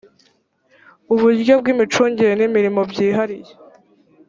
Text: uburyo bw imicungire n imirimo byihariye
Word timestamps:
uburyo 1.13 1.53
bw 1.59 1.65
imicungire 1.73 2.33
n 2.35 2.41
imirimo 2.47 2.81
byihariye 2.91 3.51